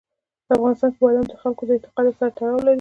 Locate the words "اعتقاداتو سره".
1.73-2.31